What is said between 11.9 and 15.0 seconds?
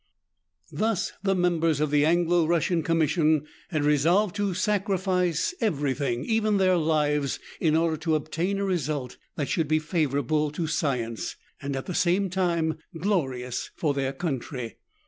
same time glorious for their country.